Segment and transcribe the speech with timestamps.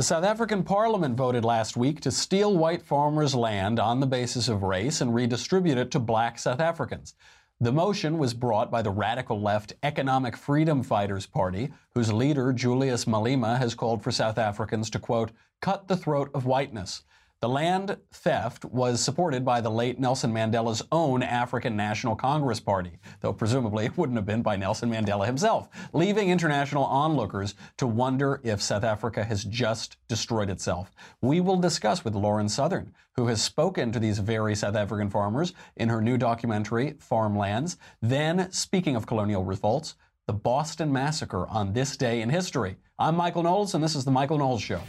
[0.00, 4.48] The South African parliament voted last week to steal white farmers' land on the basis
[4.48, 7.14] of race and redistribute it to black South Africans.
[7.60, 13.04] The motion was brought by the radical left Economic Freedom Fighters Party, whose leader, Julius
[13.04, 17.02] Malema, has called for South Africans to, quote, cut the throat of whiteness.
[17.42, 22.98] The land theft was supported by the late Nelson Mandela's own African National Congress Party,
[23.20, 28.42] though presumably it wouldn't have been by Nelson Mandela himself, leaving international onlookers to wonder
[28.44, 30.90] if South Africa has just destroyed itself.
[31.22, 35.54] We will discuss with Lauren Southern, who has spoken to these very South African farmers
[35.76, 37.78] in her new documentary, Farmlands.
[38.02, 39.94] Then, speaking of colonial revolts,
[40.26, 42.76] the Boston Massacre on this day in history.
[42.98, 44.82] I'm Michael Knowles, and this is The Michael Knowles Show.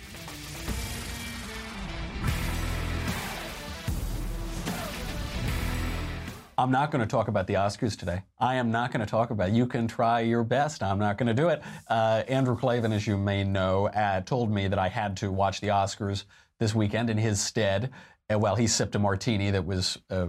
[6.62, 8.22] I'm not going to talk about the Oscars today.
[8.38, 9.56] I am not going to talk about it.
[9.56, 10.84] You can try your best.
[10.84, 11.60] I'm not going to do it.
[11.88, 15.60] Uh, Andrew Klavan, as you may know, uh, told me that I had to watch
[15.60, 16.26] the Oscars
[16.60, 17.90] this weekend in his stead.
[18.32, 20.28] Uh, well, he sipped a martini that was uh,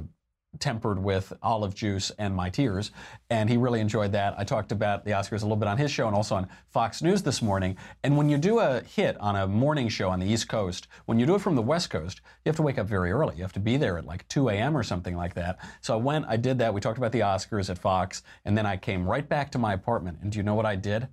[0.58, 2.90] tempered with olive juice and my tears.
[3.30, 4.34] And he really enjoyed that.
[4.38, 7.02] I talked about the Oscars a little bit on his show and also on Fox
[7.02, 7.76] News this morning.
[8.02, 11.18] And when you do a hit on a morning show on the East Coast, when
[11.18, 13.36] you do it from the West Coast, you have to wake up very early.
[13.36, 14.76] You have to be there at like 2 a.m.
[14.76, 15.58] or something like that.
[15.80, 16.74] So I went, I did that.
[16.74, 18.22] We talked about the Oscars at Fox.
[18.44, 20.18] And then I came right back to my apartment.
[20.22, 21.08] And do you know what I did?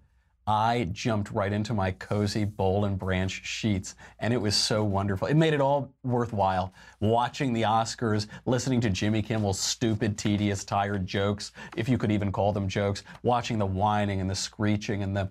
[0.47, 5.27] I jumped right into my cozy Boll and Branch sheets, and it was so wonderful.
[5.27, 6.73] It made it all worthwhile.
[6.99, 12.31] Watching the Oscars, listening to Jimmy Kimmel's stupid, tedious, tired jokes, if you could even
[12.31, 15.29] call them jokes, watching the whining and the screeching and the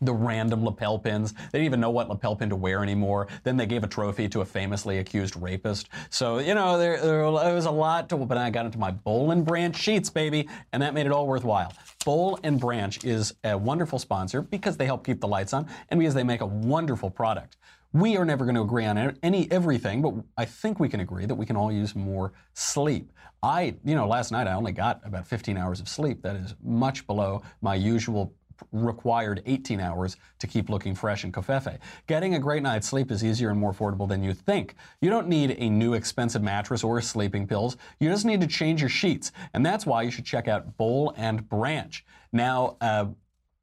[0.00, 1.32] the random lapel pins.
[1.32, 3.28] They didn't even know what lapel pin to wear anymore.
[3.42, 5.88] Then they gave a trophy to a famously accused rapist.
[6.08, 9.30] So, you know, there, there was a lot to, but I got into my Boll
[9.30, 11.72] and Branch sheets, baby, and that made it all worthwhile.
[12.04, 16.00] Boll and Branch is a wonderful sponsor because they help keep the lights on and
[16.00, 17.56] because they make a wonderful product.
[17.92, 21.26] We are never going to agree on any everything, but I think we can agree
[21.26, 23.10] that we can all use more sleep.
[23.42, 26.22] I, you know, last night I only got about 15 hours of sleep.
[26.22, 28.32] That is much below my usual
[28.72, 31.78] required 18 hours to keep looking fresh and covfefe.
[32.06, 34.74] Getting a great night's sleep is easier and more affordable than you think.
[35.00, 37.76] You don't need a new expensive mattress or sleeping pills.
[37.98, 39.32] You just need to change your sheets.
[39.54, 42.04] And that's why you should check out Boll and Branch.
[42.32, 43.06] Now, uh,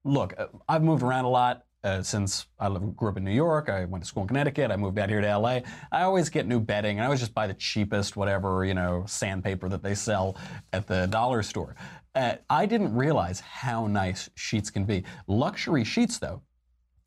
[0.03, 1.66] look, uh, I've moved around a lot.
[1.83, 4.71] Uh, since I live, grew up in New York, I went to school in Connecticut,
[4.71, 5.59] I moved out here to LA.
[5.91, 9.03] I always get new bedding, and I always just buy the cheapest, whatever, you know,
[9.07, 10.35] sandpaper that they sell
[10.73, 11.75] at the dollar store.
[12.15, 15.03] Uh, I didn't realize how nice sheets can be.
[15.27, 16.41] Luxury sheets, though,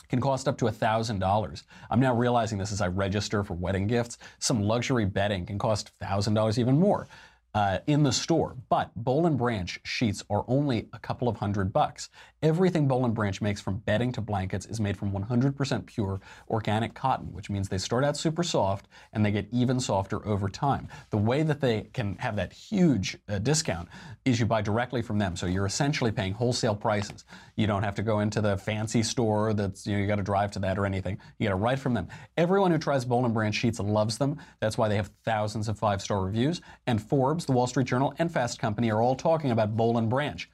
[0.09, 1.63] can cost up to $1,000.
[1.91, 4.19] I'm now realizing this as I register for wedding gifts.
[4.39, 7.09] Some luxury bedding can cost $1,000 even more
[7.55, 8.57] uh, in the store.
[8.69, 12.09] But Boll and Branch sheets are only a couple of hundred bucks.
[12.43, 16.95] Everything Boll and Branch makes from bedding to blankets is made from 100% pure organic
[16.95, 20.89] cotton, which means they start out super soft and they get even softer over time.
[21.11, 23.89] The way that they can have that huge uh, discount
[24.25, 25.37] is you buy directly from them.
[25.37, 27.25] So you're essentially paying wholesale prices.
[27.57, 30.23] You don't have to go into the fancy store that's, you know, you got to
[30.23, 31.19] drive to that or anything.
[31.39, 32.09] You get it right from them.
[32.37, 34.39] Everyone who tries Boll and Branch sheets loves them.
[34.61, 36.61] That's why they have thousands of five star reviews.
[36.87, 40.09] And Forbes, the Wall Street Journal, and Fast Company are all talking about Boll and
[40.09, 40.49] Branch.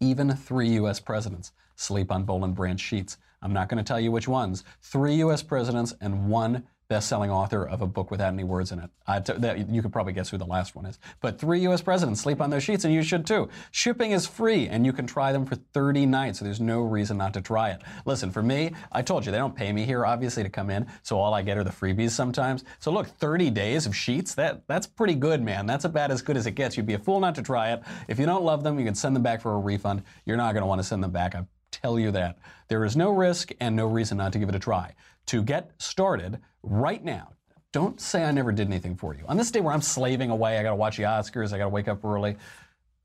[0.00, 1.00] Even three U.S.
[1.00, 3.18] presidents sleep on Boll and Branch sheets.
[3.42, 4.64] I'm not going to tell you which ones.
[4.82, 5.42] Three U.S.
[5.42, 8.90] presidents and one best-selling author of a book without any words in it.
[9.06, 10.98] that, you could probably guess who the last one is.
[11.20, 11.82] But three U.S.
[11.82, 13.48] presidents sleep on those sheets, and you should too.
[13.70, 17.16] Shipping is free, and you can try them for 30 nights, so there's no reason
[17.16, 17.82] not to try it.
[18.04, 20.86] Listen, for me, I told you, they don't pay me here, obviously, to come in,
[21.02, 22.64] so all I get are the freebies sometimes.
[22.78, 25.66] So look, 30 days of sheets, that, that's pretty good, man.
[25.66, 26.76] That's about as good as it gets.
[26.76, 27.82] You'd be a fool not to try it.
[28.08, 30.02] If you don't love them, you can send them back for a refund.
[30.24, 31.34] You're not going to want to send them back.
[31.34, 31.46] I
[31.80, 32.38] tell you that.
[32.68, 34.94] There is no risk and no reason not to give it a try.
[35.26, 37.30] To get started right now,
[37.72, 39.24] don't say I never did anything for you.
[39.28, 41.64] On this day where I'm slaving away, I got to watch the Oscars, I got
[41.64, 42.36] to wake up early.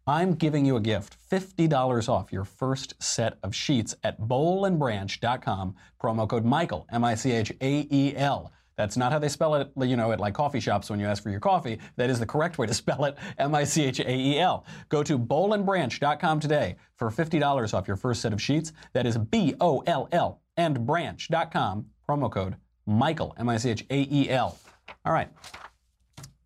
[0.07, 5.75] I'm giving you a gift $50 off your first set of sheets at bollandbranch.com.
[6.01, 8.51] Promo code Michael, M I C H A E L.
[8.77, 11.21] That's not how they spell it, you know, at like coffee shops when you ask
[11.21, 11.79] for your coffee.
[11.97, 14.65] That is the correct way to spell it, M-I-C-H-A-E-L.
[14.89, 18.73] Go to bollandbranch.com today for $50 off your first set of sheets.
[18.93, 24.57] That is B-O-L-L and branch.com, promo code Michael, M-I-C-H-A-E-L.
[25.05, 25.29] All right,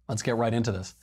[0.07, 0.95] let's get right into this.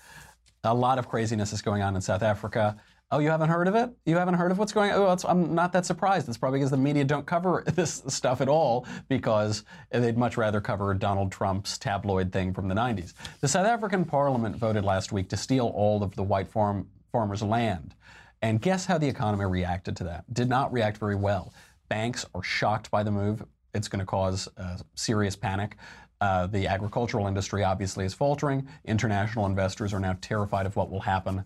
[0.65, 2.77] A lot of craziness is going on in South Africa.
[3.13, 3.91] Oh, you haven't heard of it?
[4.07, 4.99] You haven't heard of what's going on?
[4.99, 6.31] Oh, I'm not that surprised.
[6.31, 10.63] It's probably because the media don't cover this stuff at all because they'd much rather
[10.63, 13.13] cover Donald Trump's tabloid thing from the 90s.
[13.41, 17.43] The South African parliament voted last week to steal all of the white farm, farmers'
[17.43, 17.95] land.
[18.41, 20.33] And guess how the economy reacted to that?
[20.33, 21.53] Did not react very well.
[21.91, 23.45] Banks are shocked by the move.
[23.75, 25.77] it's going to cause uh, serious panic.
[26.23, 28.67] Uh, the agricultural industry obviously is faltering.
[28.87, 31.45] International investors are now terrified of what will happen.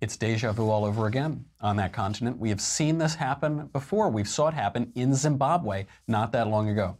[0.00, 2.38] It's deja vu all over again on that continent.
[2.38, 4.08] We have seen this happen before.
[4.08, 6.96] We've saw it happen in Zimbabwe not that long ago.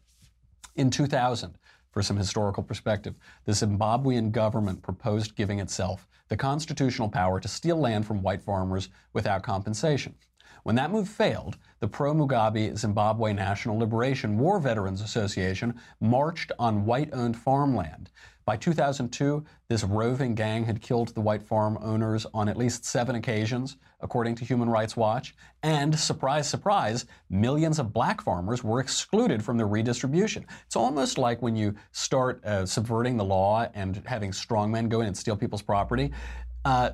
[0.77, 1.57] In 2000,
[1.93, 3.15] for some historical perspective,
[3.47, 8.91] the Zimbabwean government proposed giving itself the constitutional power to steal land from white farmers
[9.15, 10.15] without compensation.
[10.63, 16.85] When that move failed, the pro Mugabe Zimbabwe National Liberation War Veterans Association marched on
[16.85, 18.11] white owned farmland.
[18.51, 23.15] By 2002, this roving gang had killed the white farm owners on at least seven
[23.15, 25.37] occasions, according to Human Rights Watch.
[25.63, 30.45] And surprise, surprise, millions of black farmers were excluded from the redistribution.
[30.67, 35.07] It's almost like when you start uh, subverting the law and having strongmen go in
[35.07, 36.11] and steal people's property.
[36.65, 36.91] Uh,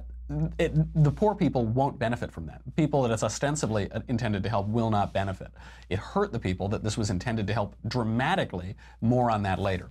[0.59, 2.61] it, the poor people won't benefit from that.
[2.77, 5.49] People that it's ostensibly intended to help will not benefit.
[5.89, 8.75] It hurt the people that this was intended to help dramatically.
[9.01, 9.91] More on that later.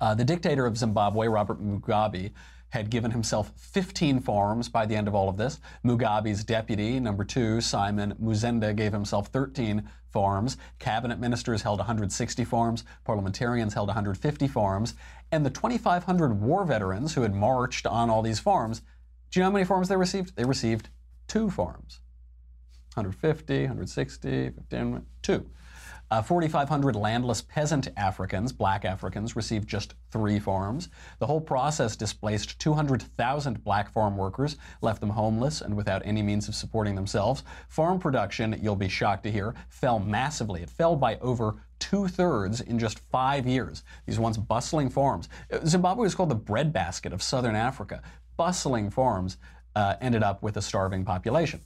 [0.00, 2.32] Uh, the dictator of Zimbabwe, Robert Mugabe,
[2.70, 5.58] had given himself 15 farms by the end of all of this.
[5.84, 10.56] Mugabe's deputy, number two, Simon Muzenda, gave himself 13 farms.
[10.78, 12.84] Cabinet ministers held 160 farms.
[13.04, 14.94] Parliamentarians held 150 farms.
[15.32, 18.82] And the 2,500 war veterans who had marched on all these farms
[19.30, 20.34] do you know how many farms they received?
[20.34, 20.88] They received
[21.28, 22.00] two farms
[22.94, 25.46] 150, 160, 15, two.
[26.10, 30.88] Uh, 4,500 landless peasant Africans, black Africans, received just three farms.
[31.18, 36.48] The whole process displaced 200,000 black farm workers, left them homeless and without any means
[36.48, 37.44] of supporting themselves.
[37.68, 40.62] Farm production, you'll be shocked to hear, fell massively.
[40.62, 43.84] It fell by over two thirds in just five years.
[44.06, 45.28] These once bustling farms.
[45.66, 48.02] Zimbabwe was called the breadbasket of southern Africa
[48.40, 49.36] bustling farms
[49.76, 51.60] uh, ended up with a starving population.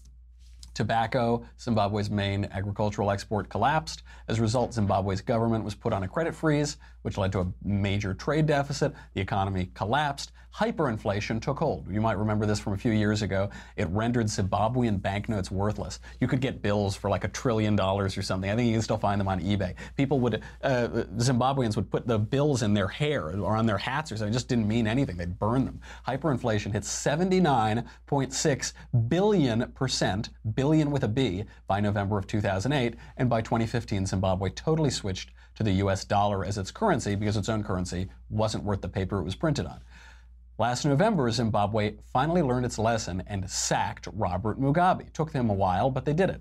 [0.74, 4.02] Tobacco, Zimbabwe's main agricultural export, collapsed.
[4.28, 7.52] As a result, Zimbabwe's government was put on a credit freeze, which led to a
[7.62, 8.92] major trade deficit.
[9.14, 11.90] The economy collapsed hyperinflation took hold.
[11.90, 13.50] You might remember this from a few years ago.
[13.76, 15.98] It rendered Zimbabwean banknotes worthless.
[16.20, 18.48] You could get bills for like a trillion dollars or something.
[18.48, 19.74] I think you can still find them on eBay.
[19.96, 24.12] People would, uh, Zimbabweans would put the bills in their hair or on their hats
[24.12, 24.32] or something.
[24.32, 25.16] It just didn't mean anything.
[25.16, 25.80] They'd burn them.
[26.06, 28.72] Hyperinflation hit 79.6
[29.08, 32.94] billion percent, billion with a B, by November of 2008.
[33.16, 37.48] And by 2015, Zimbabwe totally switched to the US dollar as its currency because its
[37.48, 39.80] own currency wasn't worth the paper it was printed on.
[40.58, 45.02] Last November, Zimbabwe finally learned its lesson and sacked Robert Mugabe.
[45.02, 46.40] It took them a while, but they did it.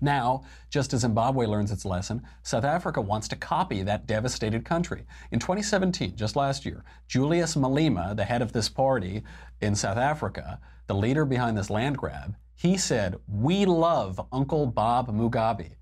[0.00, 5.04] Now, just as Zimbabwe learns its lesson, South Africa wants to copy that devastated country.
[5.30, 9.22] In 2017, just last year, Julius Malema, the head of this party
[9.60, 15.08] in South Africa, the leader behind this land grab, he said, We love Uncle Bob
[15.08, 15.76] Mugabe.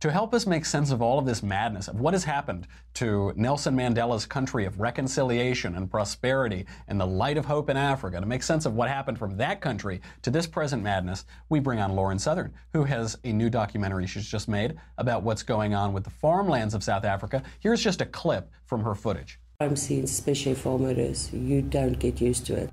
[0.00, 3.32] To help us make sense of all of this madness, of what has happened to
[3.34, 8.26] Nelson Mandela's country of reconciliation and prosperity and the light of hope in Africa, to
[8.26, 11.94] make sense of what happened from that country to this present madness, we bring on
[11.94, 16.04] Lauren Southern, who has a new documentary she's just made about what's going on with
[16.04, 17.42] the farmlands of South Africa.
[17.60, 19.38] Here's just a clip from her footage.
[19.60, 22.70] I'm seeing especially farmers, you don't get used to it.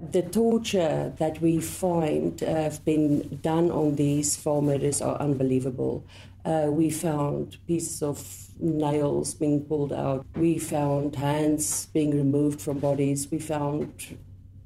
[0.00, 6.04] The torture that we find uh, have been done on these farmers are unbelievable.
[6.44, 10.26] Uh, we found pieces of nails being pulled out.
[10.36, 13.30] We found hands being removed from bodies.
[13.30, 14.18] We found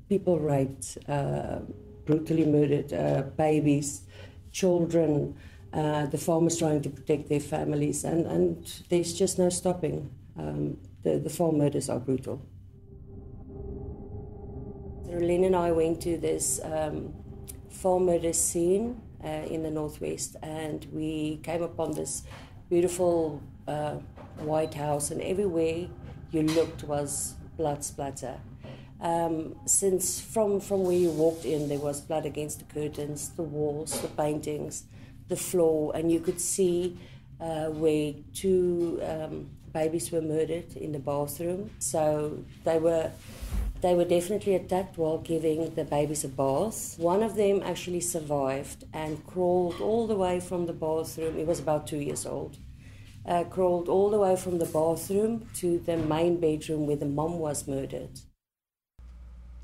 [0.08, 1.60] people raped, uh,
[2.06, 4.02] brutally murdered, uh, babies,
[4.50, 5.36] children.
[5.72, 10.10] Uh, the farmers trying to protect their families, and, and there's just no stopping.
[10.38, 12.40] Um, the, the farm murders are brutal.
[15.10, 17.14] Lynn and I went to this um,
[17.70, 22.24] farm murder scene uh, in the northwest, and we came upon this
[22.68, 23.94] beautiful uh,
[24.38, 25.88] white house, and everywhere
[26.30, 28.38] you looked was blood splatter.
[29.00, 33.42] Um, since from from where you walked in, there was blood against the curtains, the
[33.42, 34.84] walls, the paintings,
[35.28, 36.98] the floor, and you could see
[37.40, 41.70] uh, where two um, babies were murdered in the bathroom.
[41.78, 43.10] So they were
[43.80, 46.98] they were definitely attacked while giving the babies a bath.
[46.98, 51.36] One of them actually survived and crawled all the way from the bathroom.
[51.36, 52.56] He was about two years old.
[53.26, 57.38] Uh, crawled all the way from the bathroom to the main bedroom where the mom
[57.38, 58.20] was murdered.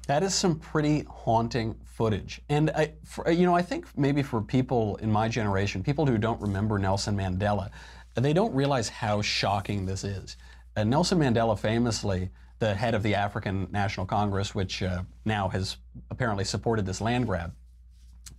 [0.06, 2.42] That is some pretty haunting footage.
[2.50, 6.18] And I, for, you know, I think maybe for people in my generation, people who
[6.18, 7.70] don't remember Nelson Mandela,
[8.14, 10.36] they don't realize how shocking this is.
[10.76, 12.30] Uh, Nelson Mandela famously
[12.64, 15.76] the head of the African National Congress, which uh, now has
[16.10, 17.52] apparently supported this land grab,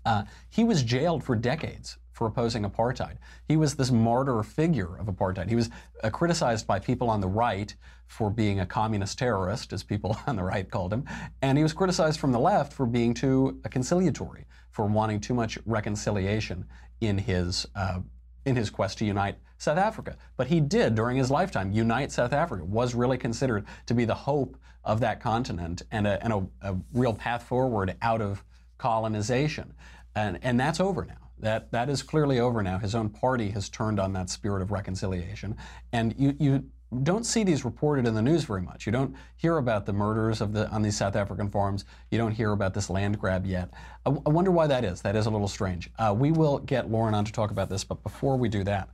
[0.04, 3.18] uh, he was jailed for decades for opposing apartheid.
[3.48, 5.48] He was this martyr figure of apartheid.
[5.48, 5.70] He was
[6.04, 7.76] uh, criticized by people on the right
[8.08, 11.06] for being a communist terrorist, as people on the right called him,
[11.44, 15.36] and he was criticized from the left for being too uh, conciliatory, for wanting too
[15.36, 16.66] much reconciliation
[17.02, 18.00] in his uh,
[18.46, 20.18] in his quest to unite South Africa.
[20.38, 24.16] But he did, during his lifetime, unite South Africa, was really considered to be the
[24.16, 28.44] hope of that continent and a, and a, a real path forward out of
[28.78, 29.74] colonization.
[30.16, 31.30] And, and that's over now.
[31.40, 32.78] That, that is clearly over now.
[32.78, 35.58] His own party has turned on that spirit of reconciliation.
[35.92, 36.64] And you, you
[37.04, 38.86] don't see these reported in the news very much.
[38.86, 41.84] You don't hear about the murders of the, on these South African farms.
[42.12, 43.70] You don't hear about this land grab yet.
[44.06, 45.02] I, I wonder why that is.
[45.02, 45.90] That is a little strange.
[45.98, 48.90] Uh, we will get Lauren on to talk about this, but before we do that,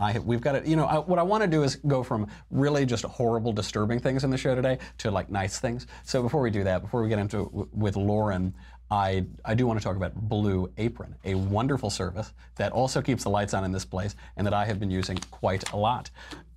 [0.00, 2.26] I, we've got to, you know, I, what I want to do is go from
[2.50, 5.86] really just horrible, disturbing things in the show today to like nice things.
[6.04, 8.54] So before we do that, before we get into with Lauren,
[8.90, 13.22] I, I do want to talk about Blue Apron, a wonderful service that also keeps
[13.22, 16.10] the lights on in this place and that I have been using quite a lot.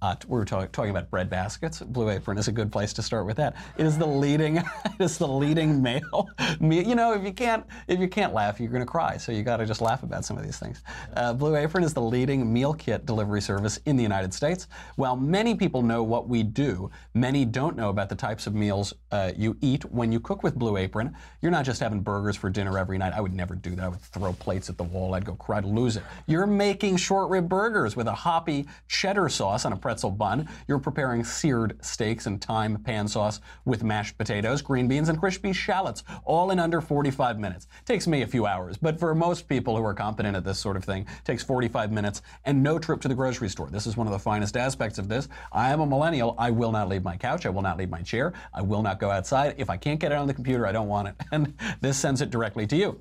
[0.03, 1.79] Uh, we were talk, talking about bread baskets.
[1.79, 3.55] Blue Apron is a good place to start with that.
[3.77, 4.65] It is the leading, it
[4.99, 6.27] is the leading male
[6.59, 6.83] meal.
[6.83, 9.15] You know, if you can't, if you can't laugh, you're going to cry.
[9.15, 10.83] So you got to just laugh about some of these things.
[11.15, 14.67] Uh, Blue Apron is the leading meal kit delivery service in the United States.
[14.97, 18.93] While many people know what we do, many don't know about the types of meals
[19.11, 21.15] uh, you eat when you cook with Blue Apron.
[21.41, 23.13] You're not just having burgers for dinner every night.
[23.15, 23.85] I would never do that.
[23.85, 25.15] I would throw plates at the wall.
[25.15, 26.03] I'd go cry to lose it.
[26.27, 30.49] You're making short rib burgers with a hoppy cheddar sauce on a pretzel bun.
[30.67, 35.53] You're preparing seared steaks and thyme pan sauce with mashed potatoes, green beans, and crispy
[35.53, 37.67] shallots, all in under 45 minutes.
[37.85, 40.77] Takes me a few hours, but for most people who are competent at this sort
[40.77, 43.69] of thing, takes 45 minutes and no trip to the grocery store.
[43.69, 45.27] This is one of the finest aspects of this.
[45.51, 46.33] I am a millennial.
[46.39, 47.45] I will not leave my couch.
[47.45, 48.33] I will not leave my chair.
[48.51, 49.53] I will not go outside.
[49.59, 51.15] If I can't get it on the computer, I don't want it.
[51.31, 52.99] And this sends it directly to you.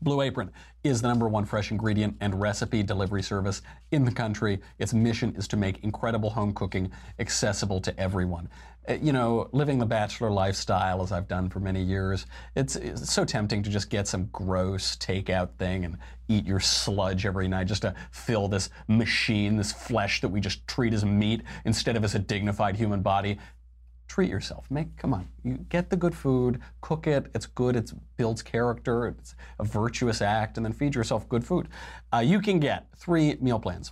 [0.00, 0.50] Blue Apron
[0.84, 4.60] is the number one fresh ingredient and recipe delivery service in the country.
[4.78, 8.48] Its mission is to make incredible home cooking accessible to everyone.
[8.86, 13.10] Uh, you know, living the bachelor lifestyle as I've done for many years, it's, it's,
[13.10, 15.96] so tempting to just get some gross takeout thing and
[16.28, 20.66] eat your sludge every night just to fill this machine, this flesh that we just
[20.68, 23.38] treat as meat instead of as a dignified human body
[24.14, 24.70] treat yourself.
[24.70, 27.26] Make come on, you get the good food, cook it.
[27.34, 27.74] It's good.
[27.74, 29.08] It builds character.
[29.08, 31.66] It's a virtuous act, and then feed yourself good food.
[32.12, 33.90] Uh, you can get three meal plans.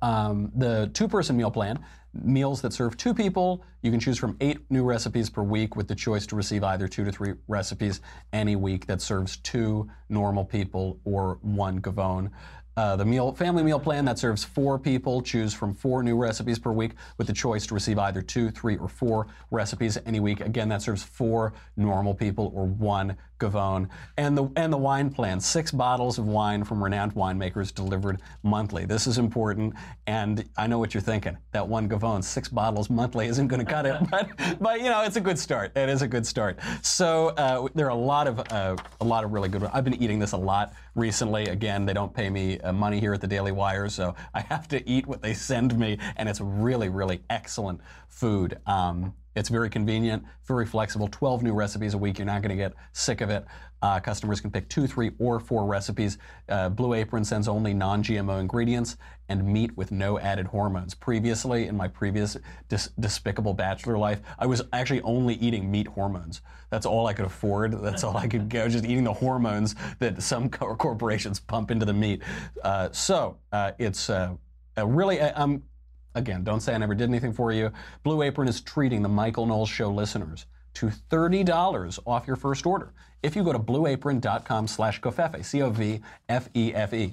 [0.00, 1.78] Um, the two-person meal plan,
[2.12, 3.64] meals that serve two people.
[3.82, 6.88] You can choose from eight new recipes per week, with the choice to receive either
[6.88, 8.00] two to three recipes
[8.32, 12.32] any week that serves two normal people or one Gavone.
[12.76, 15.20] Uh, the meal family meal plan that serves four people.
[15.20, 18.76] Choose from four new recipes per week with the choice to receive either two, three,
[18.76, 20.40] or four recipes any week.
[20.40, 23.88] Again, that serves four normal people or one Gavone.
[24.16, 28.84] And the and the wine plan, six bottles of wine from renowned winemakers delivered monthly.
[28.84, 29.74] This is important,
[30.06, 31.36] and I know what you're thinking.
[31.50, 34.28] That one Gavone, six bottles monthly, isn't going to cut it, but
[34.60, 35.76] but you know it's a good start.
[35.76, 36.58] It is a good start.
[36.82, 39.62] So uh, there are a lot of uh, a lot of really good.
[39.62, 39.72] ones.
[39.74, 41.44] I've been eating this a lot recently.
[41.46, 44.68] Again, they don't pay me uh, money here at the Daily Wire, so I have
[44.68, 48.58] to eat what they send me, and it's really, really excellent food.
[48.66, 51.08] Um, it's very convenient, very flexible.
[51.08, 52.18] 12 new recipes a week.
[52.18, 53.44] You're not going to get sick of it.
[53.82, 56.18] Uh, customers can pick two, three, or four recipes.
[56.48, 58.96] Uh, Blue Apron sends only non GMO ingredients
[59.28, 60.94] and meat with no added hormones.
[60.94, 62.36] Previously, in my previous
[62.68, 66.42] dis- despicable bachelor life, I was actually only eating meat hormones.
[66.70, 67.82] That's all I could afford.
[67.82, 71.84] That's all I could go, just eating the hormones that some co- corporations pump into
[71.84, 72.22] the meat.
[72.62, 74.34] Uh, so uh, it's uh,
[74.76, 75.64] really, I, I'm
[76.14, 77.70] Again, don't say I never did anything for you.
[78.02, 82.92] Blue Apron is treating the Michael Knowles Show listeners to $30 off your first order
[83.22, 87.12] if you go to blueapron.com slash covfefe, C-O-V-F-E-F-E.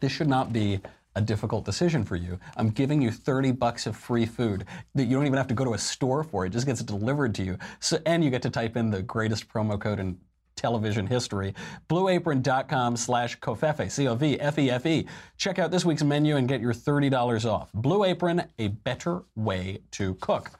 [0.00, 0.80] This should not be
[1.14, 2.38] a difficult decision for you.
[2.56, 5.64] I'm giving you 30 bucks of free food that you don't even have to go
[5.64, 6.44] to a store for.
[6.44, 7.58] It just gets delivered to you.
[7.80, 10.18] So, and you get to type in the greatest promo code in
[10.56, 11.54] television history.
[11.88, 15.06] BlueApron.com slash Covfefe, C-O-V-F-E-F-E.
[15.36, 17.72] Check out this week's menu and get your $30 off.
[17.72, 20.50] Blue Apron, a better way to cook.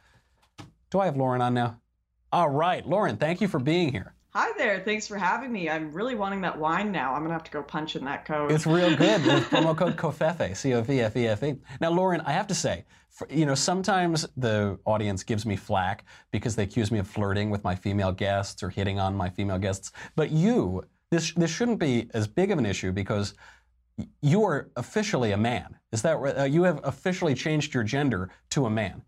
[0.91, 1.81] Do I have Lauren on now?
[2.33, 4.13] All right, Lauren, thank you for being here.
[4.31, 4.81] Hi there.
[4.81, 5.71] Thanks for having me.
[5.71, 7.15] I'm really wanting that wine now.
[7.15, 8.53] I'm going to have to go punch in that code.
[8.53, 9.23] It's real good.
[9.51, 11.55] promo code COVFEFE, C-O-V-F-E-F-E.
[11.81, 12.85] Now, Lauren, I have to say,
[13.31, 17.65] you know, sometimes the audience gives me flack because they accuse me of flirting with
[17.65, 19.93] my female guests or hitting on my female guests.
[20.17, 23.35] But you, this, this shouldn't be as big of an issue because
[24.23, 25.77] you are officially a man.
[25.93, 26.17] Is that?
[26.17, 29.03] Uh, you have officially changed your gender to a man.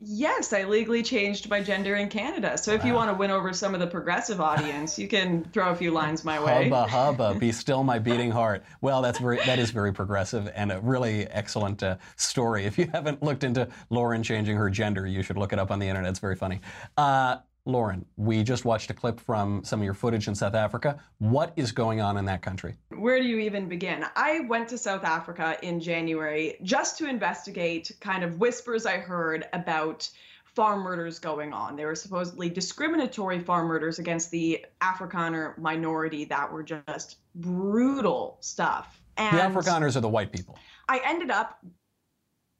[0.00, 2.58] Yes, I legally changed my gender in Canada.
[2.58, 2.88] So if wow.
[2.88, 5.92] you want to win over some of the progressive audience, you can throw a few
[5.92, 6.64] lines my way.
[6.64, 8.64] Hubba hubba, be still my beating heart.
[8.80, 12.64] Well, that's very that is very progressive and a really excellent uh, story.
[12.66, 15.78] If you haven't looked into Lauren changing her gender, you should look it up on
[15.78, 16.10] the internet.
[16.10, 16.60] It's very funny.
[16.96, 17.36] Uh,
[17.66, 21.00] Lauren, we just watched a clip from some of your footage in South Africa.
[21.18, 22.74] What is going on in that country?
[22.90, 24.04] Where do you even begin?
[24.16, 29.48] I went to South Africa in January just to investigate kind of whispers I heard
[29.54, 30.10] about
[30.44, 31.74] farm murders going on.
[31.74, 39.00] There were supposedly discriminatory farm murders against the Afrikaner minority that were just brutal stuff.
[39.16, 40.58] And the Afrikaners are the white people.
[40.88, 41.64] I ended up,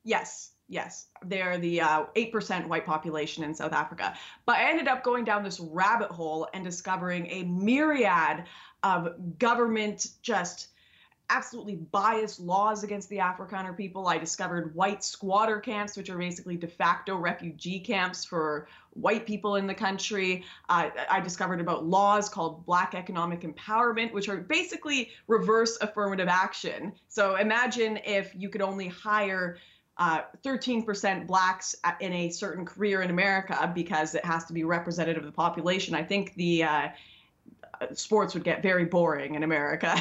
[0.03, 4.15] yes, Yes, they're the uh, 8% white population in South Africa.
[4.47, 8.45] But I ended up going down this rabbit hole and discovering a myriad
[8.83, 10.69] of government just
[11.31, 14.09] absolutely biased laws against the Afrikaner people.
[14.09, 19.57] I discovered white squatter camps, which are basically de facto refugee camps for white people
[19.57, 20.45] in the country.
[20.69, 26.93] Uh, I discovered about laws called Black Economic Empowerment, which are basically reverse affirmative action.
[27.09, 29.57] So imagine if you could only hire
[29.97, 35.23] uh, 13% blacks in a certain career in America because it has to be representative
[35.23, 35.95] of the population.
[35.95, 36.89] I think the uh,
[37.93, 39.95] sports would get very boring in America.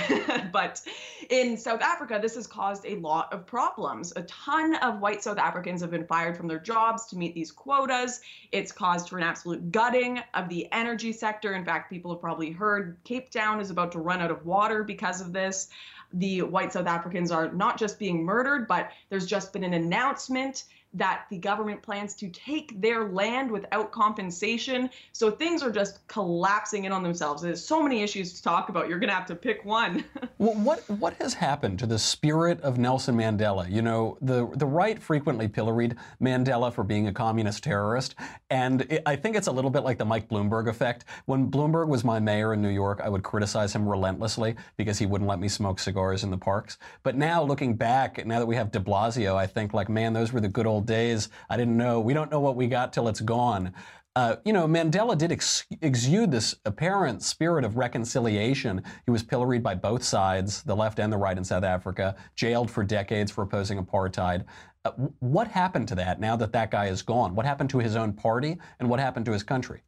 [0.53, 0.81] but
[1.29, 4.13] in South Africa, this has caused a lot of problems.
[4.15, 7.51] A ton of white South Africans have been fired from their jobs to meet these
[7.51, 8.21] quotas.
[8.51, 11.53] It's caused for an absolute gutting of the energy sector.
[11.53, 14.83] In fact, people have probably heard Cape Town is about to run out of water
[14.83, 15.69] because of this
[16.13, 20.65] the white South Africans are not just being murdered, but there's just been an announcement
[20.93, 24.89] that the government plans to take their land without compensation.
[25.11, 27.41] So things are just collapsing in on themselves.
[27.41, 28.87] There's so many issues to talk about.
[28.87, 30.03] You're going to have to pick one.
[30.37, 33.69] well, what what has happened to the spirit of Nelson Mandela?
[33.69, 38.15] You know, the the right frequently pilloried Mandela for being a communist terrorist,
[38.49, 41.05] and it, I think it's a little bit like the Mike Bloomberg effect.
[41.25, 45.05] When Bloomberg was my mayor in New York, I would criticize him relentlessly because he
[45.05, 46.77] wouldn't let me smoke cigars in the parks.
[47.01, 50.31] But now, looking back, now that we have De Blasio, I think like, man, those
[50.31, 51.29] were the good old days.
[51.49, 51.99] I didn't know.
[51.99, 53.73] We don't know what we got till it's gone.
[54.15, 58.83] Uh, you know, Mandela did ex- exude this apparent spirit of reconciliation.
[59.05, 62.69] He was pilloried by both sides, the left and the right in South Africa, jailed
[62.69, 64.45] for decades for opposing apartheid.
[64.85, 67.33] Uh, what happened to that now that that guy is gone?
[67.33, 69.81] What happened to his own party and what happened to his country?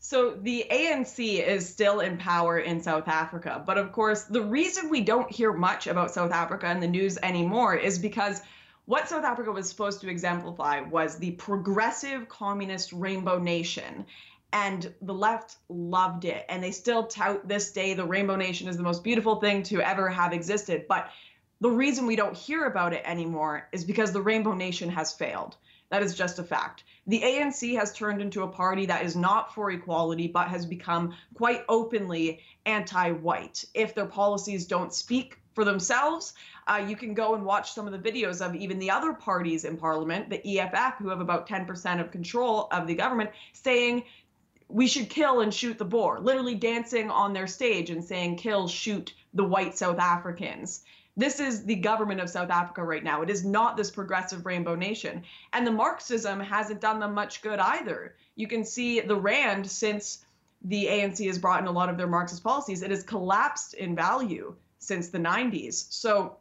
[0.00, 3.62] So the ANC is still in power in South Africa.
[3.64, 7.16] But of course, the reason we don't hear much about South Africa in the news
[7.22, 8.42] anymore is because
[8.86, 14.04] what South Africa was supposed to exemplify was the progressive communist rainbow nation.
[14.52, 16.44] And the left loved it.
[16.48, 19.80] And they still tout this day the rainbow nation is the most beautiful thing to
[19.80, 20.86] ever have existed.
[20.88, 21.10] But
[21.60, 25.56] the reason we don't hear about it anymore is because the rainbow nation has failed.
[25.90, 26.84] That is just a fact.
[27.06, 31.14] The ANC has turned into a party that is not for equality, but has become
[31.34, 33.64] quite openly anti white.
[33.74, 36.34] If their policies don't speak for themselves.
[36.66, 39.64] Uh, you can go and watch some of the videos of even the other parties
[39.64, 44.04] in parliament, the EFF, who have about 10% of control of the government, saying
[44.68, 48.66] we should kill and shoot the Boer, literally dancing on their stage and saying, kill,
[48.66, 50.84] shoot the white South Africans.
[51.16, 53.22] This is the government of South Africa right now.
[53.22, 55.22] It is not this progressive rainbow nation.
[55.52, 58.16] And the Marxism hasn't done them much good either.
[58.34, 60.24] You can see the RAND since
[60.64, 63.94] the ANC has brought in a lot of their Marxist policies, it has collapsed in
[63.94, 65.92] value since the 90s.
[65.92, 66.36] So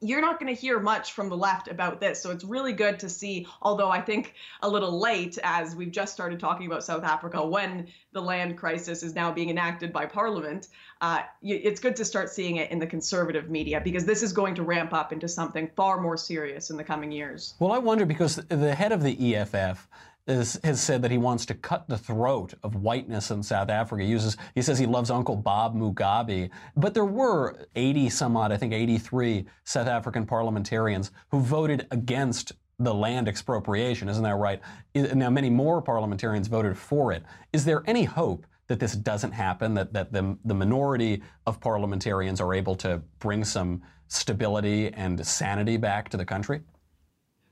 [0.00, 2.22] you're not going to hear much from the left about this.
[2.22, 6.12] So it's really good to see, although I think a little late as we've just
[6.12, 10.68] started talking about South Africa when the land crisis is now being enacted by parliament.
[11.00, 14.54] Uh, it's good to start seeing it in the conservative media because this is going
[14.54, 17.54] to ramp up into something far more serious in the coming years.
[17.58, 19.86] Well, I wonder because the head of the EFF
[20.28, 24.04] is, has said that he wants to cut the throat of whiteness in South Africa.
[24.04, 26.50] He uses, he says he loves Uncle Bob Mugabe.
[26.76, 32.52] But there were 80 some odd, I think 83 South African parliamentarians who voted against
[32.78, 34.08] the land expropriation.
[34.08, 34.60] Isn't that right?
[34.94, 37.24] Now, many more parliamentarians voted for it.
[37.52, 42.40] Is there any hope that this doesn't happen, that, that the, the minority of parliamentarians
[42.40, 46.60] are able to bring some stability and sanity back to the country?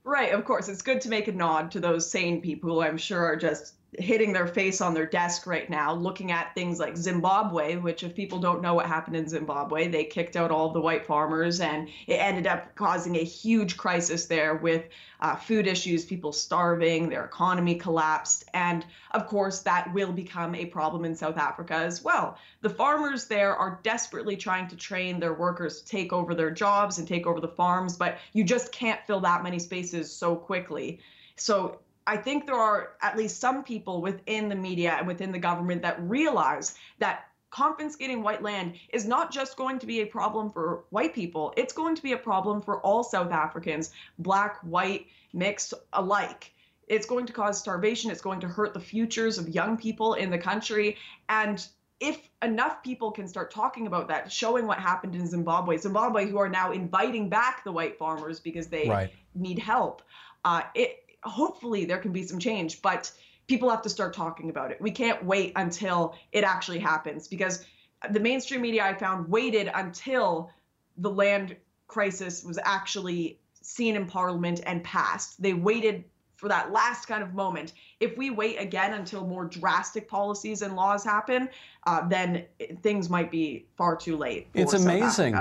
[0.07, 0.69] Right, of course.
[0.69, 3.75] It's good to make a nod to those sane people who I'm sure are just
[3.99, 8.13] hitting their face on their desk right now, looking at things like Zimbabwe, which, if
[8.15, 11.87] people don't know what happened in Zimbabwe, they kicked out all the white farmers and
[12.05, 14.85] it ended up causing a huge crisis there with
[15.21, 18.45] uh, food issues, people starving, their economy collapsed.
[18.53, 22.37] And of course, that will become a problem in South Africa as well.
[22.61, 26.97] The farmers there are desperately trying to train their workers to take over their jobs
[26.99, 30.99] and take over the farms, but you just can't fill that many spaces so quickly
[31.37, 35.39] So I think there are at least some people within the media and within the
[35.39, 40.49] government that realize that confiscating white land is not just going to be a problem
[40.49, 45.07] for white people, it's going to be a problem for all South Africans, black, white,
[45.33, 46.53] mixed alike.
[46.87, 50.29] It's going to cause starvation, it's going to hurt the futures of young people in
[50.29, 50.95] the country.
[51.27, 51.65] And
[51.99, 56.37] if enough people can start talking about that, showing what happened in Zimbabwe, Zimbabwe, who
[56.37, 59.11] are now inviting back the white farmers because they right.
[59.35, 60.03] need help,
[60.45, 62.81] uh, it hopefully there can be some change.
[62.81, 63.11] But
[63.47, 64.81] people have to start talking about it.
[64.81, 67.65] We can't wait until it actually happens because
[68.11, 70.51] the mainstream media I found waited until
[70.97, 71.55] the land
[71.87, 75.41] crisis was actually seen in parliament and passed.
[75.41, 76.03] They waited
[76.35, 77.73] for that last kind of moment.
[77.99, 81.49] If we wait again until more drastic policies and laws happen,
[81.87, 82.45] uh, then
[82.81, 84.47] things might be far too late.
[84.53, 85.35] It's amazing.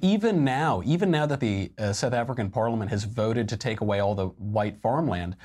[0.00, 3.98] Even now, even now that the uh, South African Parliament has voted to take away
[4.00, 5.36] all the white farmland,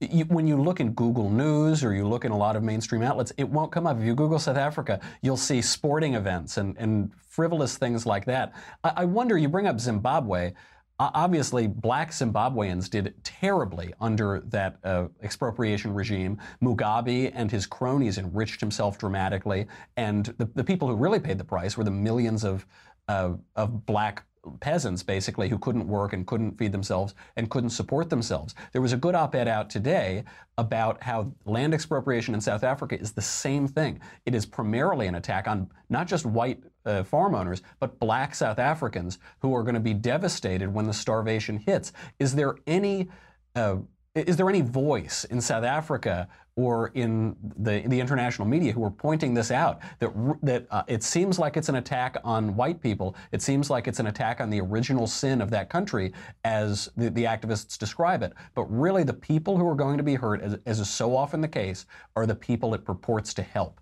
[0.00, 3.02] you, when you look in Google News or you look in a lot of mainstream
[3.02, 3.96] outlets, it won't come up.
[3.98, 8.52] If you Google South Africa, you'll see sporting events and, and frivolous things like that.
[8.84, 10.52] I, I wonder, you bring up Zimbabwe.
[10.98, 16.38] Obviously, black Zimbabweans did terribly under that uh, expropriation regime.
[16.62, 19.66] Mugabe and his cronies enriched himself dramatically,
[19.98, 22.66] and the, the people who really paid the price were the millions of,
[23.08, 24.24] uh, of black
[24.60, 28.54] peasants basically who couldn't work and couldn't feed themselves and couldn't support themselves.
[28.72, 30.24] There was a good op ed out today
[30.58, 34.00] about how land expropriation in South Africa is the same thing.
[34.24, 38.58] It is primarily an attack on not just white uh, farm owners, but black South
[38.58, 41.92] Africans who are going to be devastated when the starvation hits.
[42.18, 43.08] Is there any
[43.54, 43.76] uh,
[44.16, 48.90] is there any voice in South Africa or in the, the international media who are
[48.90, 50.10] pointing this out that,
[50.42, 53.14] that uh, it seems like it's an attack on white people.
[53.30, 57.10] It seems like it's an attack on the original sin of that country as the,
[57.10, 58.32] the activists describe it.
[58.54, 61.42] But really, the people who are going to be hurt, as, as is so often
[61.42, 61.84] the case,
[62.16, 63.80] are the people it purports to help.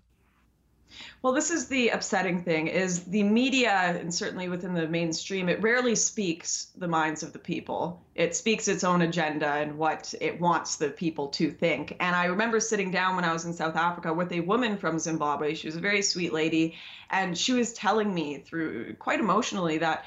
[1.21, 5.61] Well, this is the upsetting thing is the media and certainly within the mainstream it
[5.61, 8.01] rarely speaks the minds of the people.
[8.15, 11.95] It speaks its own agenda and what it wants the people to think.
[11.99, 14.99] And I remember sitting down when I was in South Africa with a woman from
[14.99, 15.55] Zimbabwe.
[15.55, 16.75] She was a very sweet lady
[17.09, 20.05] and she was telling me through quite emotionally that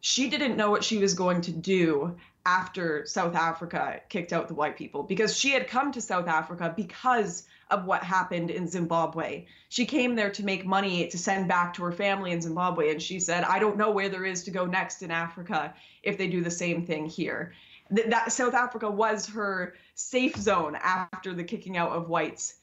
[0.00, 2.16] she didn't know what she was going to do
[2.46, 6.72] after South Africa kicked out the white people because she had come to South Africa
[6.74, 9.46] because of what happened in Zimbabwe.
[9.68, 12.90] She came there to make money to send back to her family in Zimbabwe.
[12.90, 16.18] And she said, I don't know where there is to go next in Africa if
[16.18, 17.52] they do the same thing here.
[17.90, 22.56] That, that South Africa was her safe zone after the kicking out of whites.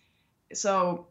[0.54, 1.08] So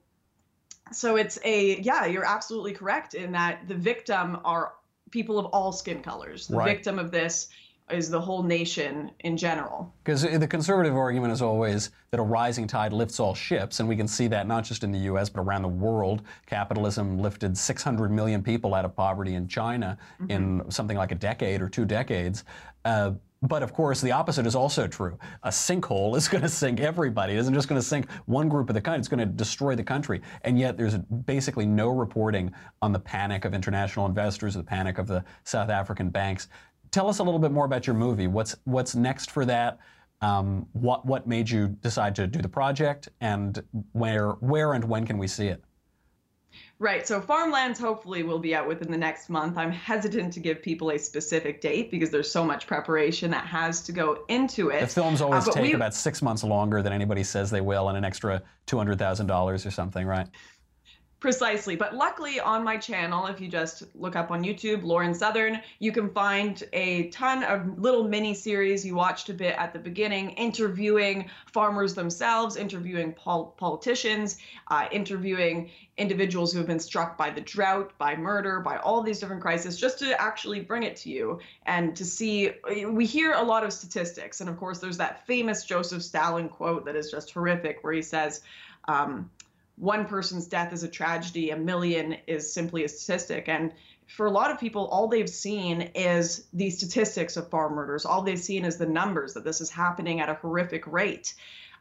[0.92, 4.74] so it's a yeah, you're absolutely correct in that the victim are
[5.11, 6.46] people of all skin colors.
[6.46, 6.76] The right.
[6.76, 7.48] victim of this
[7.90, 9.92] is the whole nation in general.
[10.03, 13.96] Because the conservative argument is always that a rising tide lifts all ships, and we
[13.96, 15.29] can see that not just in the U.S.
[15.29, 16.22] but around the world.
[16.46, 20.31] Capitalism lifted 600 million people out of poverty in China mm-hmm.
[20.31, 22.44] in something like a decade or two decades.
[22.85, 25.18] Uh, but of course, the opposite is also true.
[25.42, 27.35] A sinkhole is going to sink everybody.
[27.35, 29.75] It isn't just going to sink one group of the country, it's going to destroy
[29.75, 30.22] the country.
[30.42, 35.07] And yet, there's basically no reporting on the panic of international investors, the panic of
[35.07, 36.49] the South African banks
[36.96, 38.26] tell us a little bit more about your movie.
[38.26, 39.78] What's what's next for that?
[40.22, 45.06] Um, what what made you decide to do the project, and where where and when
[45.06, 45.62] can we see it?
[46.78, 47.06] Right.
[47.06, 49.59] So Farmlands hopefully will be out within the next month.
[49.59, 53.82] I'm hesitant to give people a specific date because there's so much preparation that has
[53.82, 54.80] to go into it.
[54.80, 57.90] The films always uh, take we, about six months longer than anybody says they will,
[57.90, 60.28] and an extra two hundred thousand dollars or something, right?
[61.26, 61.74] Precisely.
[61.74, 65.90] But luckily, on my channel, if you just look up on YouTube, Lauren Southern, you
[65.90, 68.86] can find a ton of little mini series.
[68.86, 75.68] You watched a bit at the beginning, interviewing farmers themselves, interviewing pol- politicians, uh, interviewing
[75.96, 79.76] individuals who have been struck by the drought, by murder, by all these different crises,
[79.76, 82.52] just to actually bring it to you and to see.
[82.86, 84.40] We hear a lot of statistics.
[84.40, 88.02] And of course, there's that famous Joseph Stalin quote that is just horrific, where he
[88.02, 88.42] says,
[88.86, 89.28] um,
[89.76, 93.48] one person's death is a tragedy, a million is simply a statistic.
[93.48, 93.72] And
[94.06, 98.06] for a lot of people, all they've seen is the statistics of farm murders.
[98.06, 101.34] All they've seen is the numbers that this is happening at a horrific rate.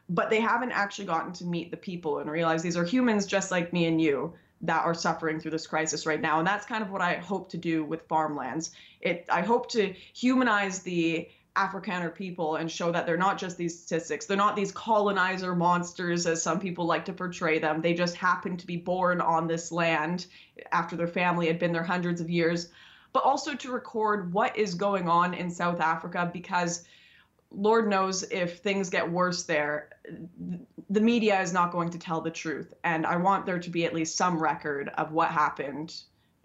[0.08, 3.50] But they haven't actually gotten to meet the people and realize these are humans just
[3.50, 6.38] like me and you that are suffering through this crisis right now.
[6.38, 8.70] And that's kind of what I hope to do with farmlands.
[9.00, 13.78] It I hope to humanize the Afrikaner people and show that they're not just these
[13.78, 14.26] statistics.
[14.26, 17.80] They're not these colonizer monsters as some people like to portray them.
[17.80, 20.26] They just happen to be born on this land
[20.72, 22.68] after their family had been there hundreds of years.
[23.12, 26.84] But also to record what is going on in South Africa because
[27.50, 29.90] Lord knows if things get worse there,
[30.90, 32.74] the media is not going to tell the truth.
[32.84, 35.94] And I want there to be at least some record of what happened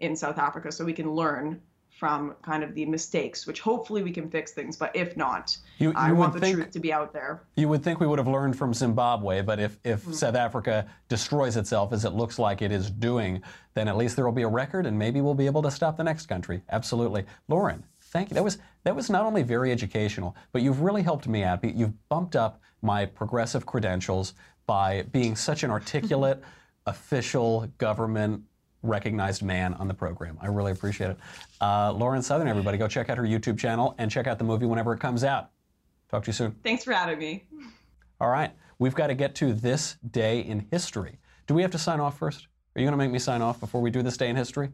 [0.00, 1.60] in South Africa so we can learn
[2.02, 4.76] from kind of the mistakes, which hopefully we can fix things.
[4.76, 7.44] But if not, you, you I want the think, truth to be out there.
[7.54, 10.12] You would think we would have learned from Zimbabwe, but if, if mm.
[10.12, 13.40] South Africa destroys itself as it looks like it is doing,
[13.74, 15.96] then at least there will be a record and maybe we'll be able to stop
[15.96, 16.60] the next country.
[16.72, 17.24] Absolutely.
[17.46, 18.34] Lauren, thank you.
[18.34, 21.62] That was, that was not only very educational, but you've really helped me out.
[21.62, 24.34] You've bumped up my progressive credentials
[24.66, 26.42] by being such an articulate,
[26.86, 28.42] official government
[28.82, 30.38] recognized man on the program.
[30.40, 31.18] I really appreciate it.
[31.60, 34.66] Uh, Lauren Southern, everybody, go check out her YouTube channel and check out the movie
[34.66, 35.50] whenever it comes out.
[36.10, 36.52] Talk to you soon.
[36.62, 37.44] Thanks for having me.
[38.20, 38.52] All right.
[38.78, 41.18] We've got to get to this day in history.
[41.46, 42.48] Do we have to sign off first?
[42.74, 44.70] Are you going to make me sign off before we do this day in history?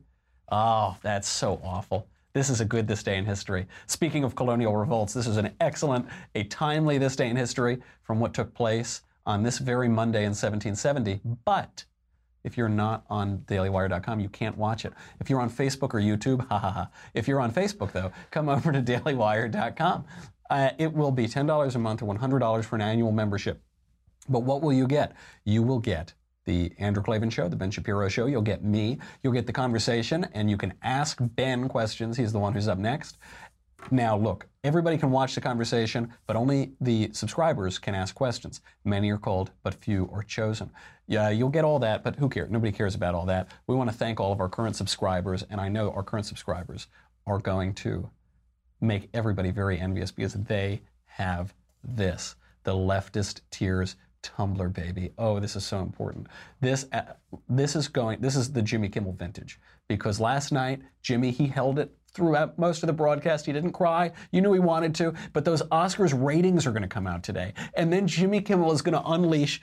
[0.50, 2.08] Oh, that's so awful.
[2.32, 3.66] This is a good this day in history.
[3.86, 8.20] Speaking of colonial revolts, this is an excellent, a timely this day in history from
[8.20, 11.20] what took place on this very Monday in 1770.
[11.44, 11.84] But
[12.44, 14.92] if you're not on dailywire.com, you can't watch it.
[15.20, 16.90] If you're on Facebook or YouTube, ha ha ha.
[17.14, 20.04] If you're on Facebook, though, come over to dailywire.com.
[20.50, 23.62] Uh, it will be $10 a month or $100 for an annual membership.
[24.28, 25.12] But what will you get?
[25.44, 26.14] You will get
[26.48, 28.26] the Andrew Klavan Show, the Ben Shapiro Show.
[28.26, 28.98] You'll get me.
[29.22, 32.16] You'll get the conversation, and you can ask Ben questions.
[32.16, 33.18] He's the one who's up next.
[33.90, 38.60] Now, look, everybody can watch the conversation, but only the subscribers can ask questions.
[38.84, 40.70] Many are called, but few are chosen.
[41.06, 42.50] Yeah, you'll get all that, but who cares?
[42.50, 43.48] Nobody cares about all that.
[43.66, 46.88] We want to thank all of our current subscribers, and I know our current subscribers
[47.26, 48.10] are going to
[48.80, 55.12] make everybody very envious because they have this the leftist tears tumbler baby.
[55.16, 56.26] Oh, this is so important.
[56.60, 57.02] This uh,
[57.48, 58.20] this is going.
[58.20, 62.82] This is the Jimmy Kimmel vintage because last night Jimmy he held it throughout most
[62.82, 63.46] of the broadcast.
[63.46, 64.10] He didn't cry.
[64.32, 67.54] You knew he wanted to, but those Oscars ratings are going to come out today.
[67.74, 69.62] And then Jimmy Kimmel is going to unleash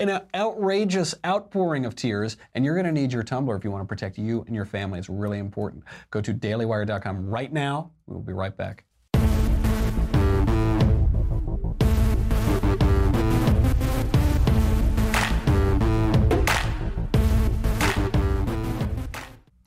[0.00, 3.82] an outrageous outpouring of tears, and you're going to need your tumbler if you want
[3.82, 4.98] to protect you and your family.
[4.98, 5.84] It's really important.
[6.10, 7.92] Go to dailywire.com right now.
[8.06, 8.84] We'll be right back.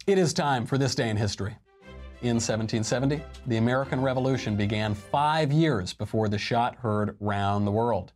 [0.05, 1.55] It is time for this day in history.
[2.21, 8.11] In 1770, the American Revolution began five years before the shot heard round the world.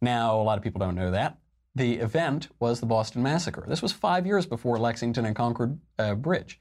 [0.00, 1.36] Now, a lot of people don't know that.
[1.74, 3.66] The event was the Boston Massacre.
[3.68, 6.58] This was five years before Lexington and Concord uh, Bridge.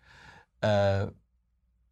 [0.62, 1.08] Uh,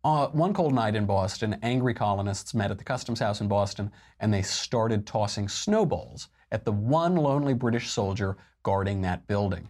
[0.03, 3.91] uh, one cold night in Boston, angry colonists met at the Customs House in Boston
[4.19, 9.69] and they started tossing snowballs at the one lonely British soldier guarding that building.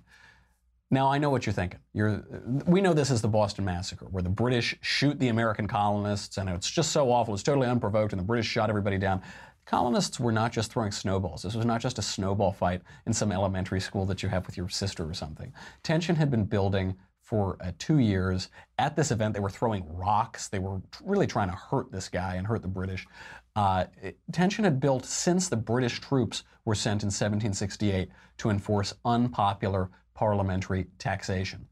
[0.93, 1.79] Now, I know what you're thinking.
[1.93, 2.25] You're,
[2.67, 6.49] we know this is the Boston Massacre, where the British shoot the American colonists, and
[6.49, 7.33] it's just so awful.
[7.33, 9.21] It's totally unprovoked, and the British shot everybody down.
[9.65, 11.43] Colonists were not just throwing snowballs.
[11.43, 14.57] This was not just a snowball fight in some elementary school that you have with
[14.57, 15.53] your sister or something.
[15.81, 18.49] Tension had been building for uh, two years.
[18.77, 20.49] At this event, they were throwing rocks.
[20.49, 23.07] They were really trying to hurt this guy and hurt the British.
[23.55, 23.85] Uh,
[24.33, 29.89] tension had built since the British troops were sent in 1768 to enforce unpopular
[30.21, 31.67] parliamentary taxation.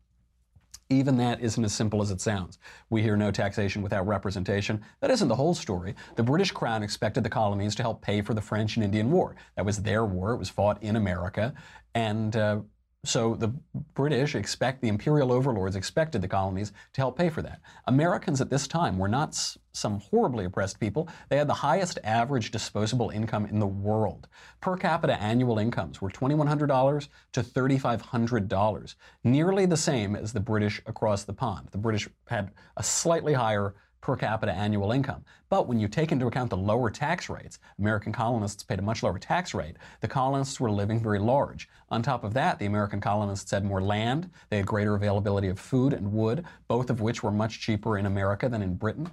[0.90, 2.58] Even that isn't as simple as it sounds.
[2.90, 4.82] We hear no taxation without representation.
[5.02, 5.94] That isn't the whole story.
[6.16, 9.36] The British Crown expected the colonies to help pay for the French and Indian War.
[9.56, 10.34] That was their war.
[10.34, 11.54] It was fought in America.
[11.94, 12.62] And uh,
[13.06, 13.54] so the
[13.94, 17.62] British expect, the imperial overlords expected the colonies to help pay for that.
[17.88, 19.36] Americans at this time were not
[19.72, 21.08] some horribly oppressed people.
[21.30, 24.28] They had the highest average disposable income in the world.
[24.60, 31.24] Per capita annual incomes were $2,100 to $3,500, nearly the same as the British across
[31.24, 31.70] the pond.
[31.72, 35.24] The British had a slightly higher per capita annual income.
[35.50, 39.04] But when you take into account the lower tax rates, American colonists paid a much
[39.04, 39.78] lower tax rate.
[40.02, 41.70] The colonists were living very large.
[41.90, 45.60] On top of that, the American colonists had more land, they had greater availability of
[45.60, 49.10] food and wood, both of which were much cheaper in America than in Britain.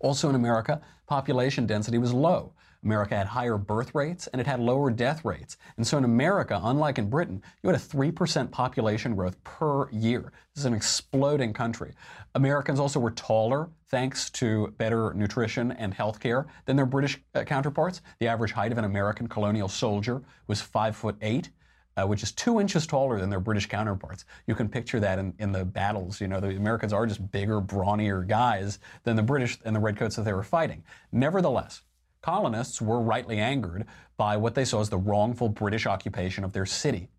[0.00, 2.52] Also in America, population density was low.
[2.84, 5.56] America had higher birth rates and it had lower death rates.
[5.76, 10.32] And so in America, unlike in Britain, you had a 3% population growth per year.
[10.54, 11.94] This is an exploding country.
[12.34, 17.44] Americans also were taller thanks to better nutrition and health care than their British uh,
[17.44, 18.02] counterparts.
[18.18, 21.50] The average height of an American colonial soldier was five foot eight.
[21.96, 24.24] Uh, which is two inches taller than their British counterparts.
[24.48, 26.20] You can picture that in, in the battles.
[26.20, 30.16] You know, the Americans are just bigger, brawnier guys than the British and the redcoats
[30.16, 30.82] that they were fighting.
[31.12, 31.82] Nevertheless,
[32.24, 33.84] colonists were rightly angered
[34.16, 37.10] by what they saw as the wrongful British occupation of their city.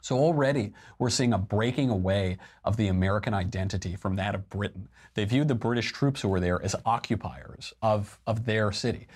[0.00, 4.88] So already we're seeing a breaking away of the American identity from that of Britain.
[5.12, 9.06] They viewed the British troops who were there as occupiers of, of their city.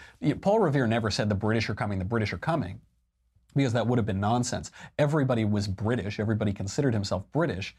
[0.42, 2.83] Paul Revere never said the British are coming, the British are coming,
[3.55, 4.70] because that would have been nonsense.
[4.98, 7.74] Everybody was British, everybody considered himself British,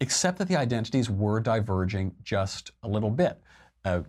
[0.00, 3.38] except that the identities were diverging just a little bit.
[3.84, 4.00] Uh,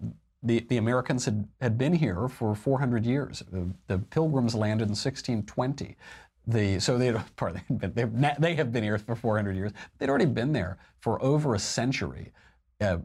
[0.44, 3.44] the, the Americans had, had been here for 400 years.
[3.52, 5.96] The, the Pilgrims landed in 1620
[6.48, 8.06] the so they pardon, they
[8.40, 9.72] they have been here for 400 years.
[9.98, 12.32] They'd already been there for over a century,
[12.82, 12.98] uh,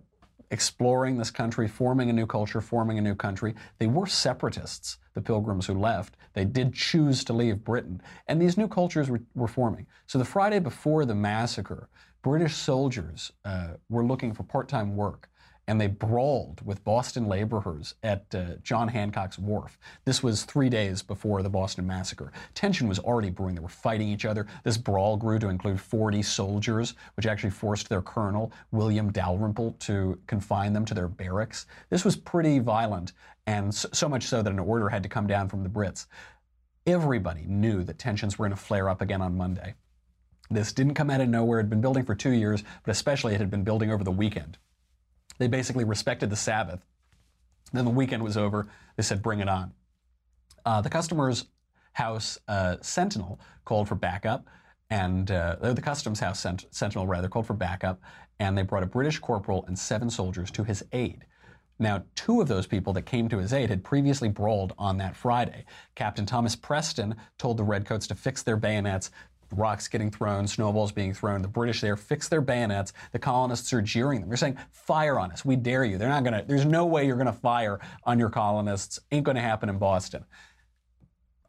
[0.50, 3.54] exploring this country, forming a new culture, forming a new country.
[3.78, 6.16] They were separatists, the Pilgrims who left.
[6.32, 9.86] They did choose to leave Britain, and these new cultures were, were forming.
[10.06, 11.88] So the Friday before the massacre,
[12.22, 15.28] British soldiers uh, were looking for part-time work
[15.68, 19.78] and they brawled with Boston laborers at uh, John Hancock's wharf.
[20.06, 22.32] This was three days before the Boston Massacre.
[22.54, 23.54] Tension was already brewing.
[23.54, 24.46] They were fighting each other.
[24.64, 30.18] This brawl grew to include 40 soldiers, which actually forced their colonel, William Dalrymple, to
[30.26, 31.66] confine them to their barracks.
[31.90, 33.12] This was pretty violent,
[33.46, 36.06] and so, so much so that an order had to come down from the Brits.
[36.86, 39.74] Everybody knew that tensions were going to flare up again on Monday.
[40.50, 41.58] This didn't come out of nowhere.
[41.58, 44.10] It had been building for two years, but especially it had been building over the
[44.10, 44.56] weekend.
[45.38, 46.84] They basically respected the Sabbath.
[47.72, 48.68] Then the weekend was over.
[48.96, 49.72] They said, bring it on.
[50.64, 51.46] Uh, the customer's
[51.92, 54.46] house uh, sentinel called for backup,
[54.90, 58.00] and uh, the customs house sent, sentinel rather called for backup,
[58.38, 61.24] and they brought a British corporal and seven soldiers to his aid.
[61.78, 65.14] Now, two of those people that came to his aid had previously brawled on that
[65.14, 65.64] Friday.
[65.94, 69.10] Captain Thomas Preston told the Redcoats to fix their bayonets
[69.52, 71.42] rocks getting thrown, snowballs being thrown.
[71.42, 72.92] The British there fix their bayonets.
[73.12, 74.28] The colonists are jeering them.
[74.28, 75.44] They're saying, "Fire on us!
[75.44, 76.44] We dare you!" They're not gonna.
[76.46, 78.98] There's no way you're gonna fire on your colonists.
[79.10, 80.24] Ain't gonna happen in Boston.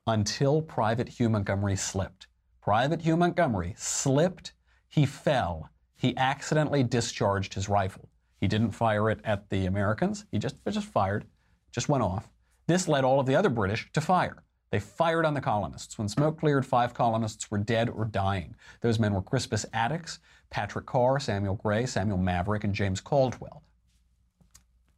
[0.07, 2.27] Until Private Hugh Montgomery slipped.
[2.61, 4.53] Private Hugh Montgomery slipped.
[4.87, 5.69] He fell.
[5.95, 8.09] He accidentally discharged his rifle.
[8.39, 10.25] He didn't fire it at the Americans.
[10.31, 11.25] He just just fired.
[11.71, 12.29] Just went off.
[12.67, 14.43] This led all of the other British to fire.
[14.71, 15.97] They fired on the colonists.
[15.97, 18.55] When smoke cleared, five colonists were dead or dying.
[18.81, 23.63] Those men were Crispus Attucks, Patrick Carr, Samuel Gray, Samuel Maverick, and James Caldwell.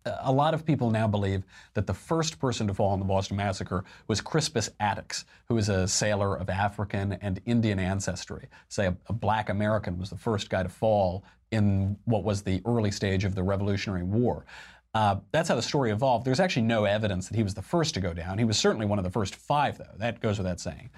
[0.05, 3.05] Uh, a lot of people now believe that the first person to fall in the
[3.05, 8.47] Boston Massacre was Crispus Attucks, who was a sailor of African and Indian ancestry.
[8.67, 12.61] Say a, a black American was the first guy to fall in what was the
[12.65, 14.45] early stage of the Revolutionary War.
[14.93, 16.25] Uh, that's how the story evolved.
[16.25, 18.37] There's actually no evidence that he was the first to go down.
[18.37, 19.95] He was certainly one of the first five, though.
[19.97, 20.89] That goes without saying.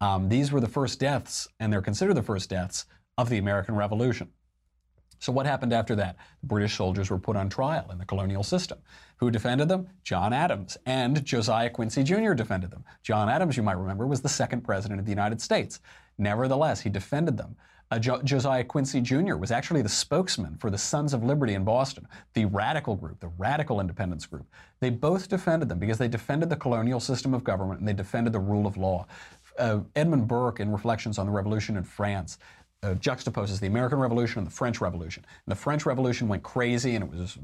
[0.00, 3.76] Um, these were the first deaths, and they're considered the first deaths of the American
[3.76, 4.30] Revolution.
[5.18, 6.16] So, what happened after that?
[6.42, 8.78] British soldiers were put on trial in the colonial system.
[9.16, 9.88] Who defended them?
[10.02, 10.76] John Adams.
[10.84, 12.34] And Josiah Quincy Jr.
[12.34, 12.84] defended them.
[13.02, 15.80] John Adams, you might remember, was the second president of the United States.
[16.18, 17.56] Nevertheless, he defended them.
[17.90, 19.36] Uh, jo- Josiah Quincy Jr.
[19.36, 23.30] was actually the spokesman for the Sons of Liberty in Boston, the radical group, the
[23.38, 24.46] radical independence group.
[24.80, 28.32] They both defended them because they defended the colonial system of government and they defended
[28.32, 29.06] the rule of law.
[29.58, 32.38] Uh, Edmund Burke, in Reflections on the Revolution in France,
[32.82, 35.24] uh, juxtaposes the American Revolution and the French Revolution.
[35.46, 37.38] And the French Revolution went crazy and it was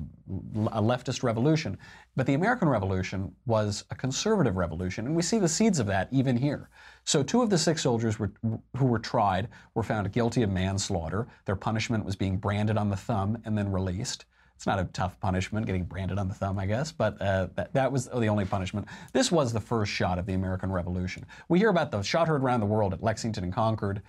[0.73, 1.79] a leftist revolution,
[2.17, 6.09] but the American Revolution was a conservative revolution, and we see the seeds of that
[6.13, 6.69] even here.
[7.05, 8.31] So, two of the six soldiers were,
[8.77, 11.27] who were tried were found guilty of manslaughter.
[11.47, 14.27] Their punishment was being branded on the thumb and then released.
[14.55, 17.75] It's not a tough punishment, getting branded on the thumb, I guess, but uh, that,
[17.75, 18.87] that was the only punishment.
[19.13, 21.27] This was the first shot of the American Revolution.
[21.49, 24.03] We hear about the shot heard around the world at Lexington and Concord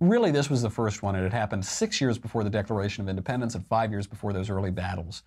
[0.00, 1.14] really, this was the first one.
[1.14, 4.50] It had happened six years before the Declaration of Independence and five years before those
[4.50, 5.22] early battles.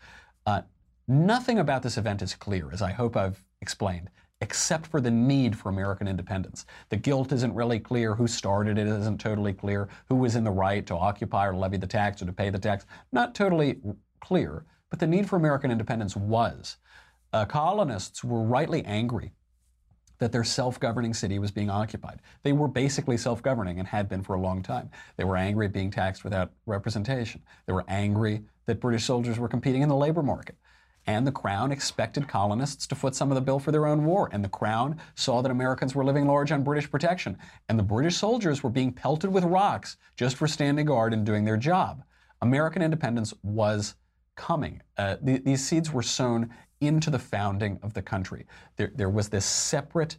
[0.46, 0.62] Uh,
[1.08, 4.10] nothing about this event is clear, as I hope I've explained,
[4.42, 6.66] except for the need for American independence.
[6.90, 8.16] The guilt isn't really clear.
[8.16, 9.90] Who started it isn't totally clear.
[10.10, 12.60] Who was in the right to occupy or levy the tax or to pay the
[12.60, 12.86] tax?
[13.12, 13.80] Not totally
[14.20, 14.66] clear.
[14.90, 16.78] But the need for American independence was.
[17.32, 19.34] Uh, colonists were rightly angry
[20.24, 22.22] that their self governing city was being occupied.
[22.44, 24.90] They were basically self governing and had been for a long time.
[25.18, 27.42] They were angry at being taxed without representation.
[27.66, 30.56] They were angry that British soldiers were competing in the labor market.
[31.06, 34.30] And the Crown expected colonists to foot some of the bill for their own war.
[34.32, 37.38] And the Crown saw that Americans were living large on British protection.
[37.68, 41.44] And the British soldiers were being pelted with rocks just for standing guard and doing
[41.44, 42.02] their job.
[42.42, 43.95] American independence was
[44.38, 44.82] coming.
[44.97, 46.50] Uh, th- these seeds were sown
[46.88, 48.46] into the founding of the country.
[48.76, 50.18] There, there was this separate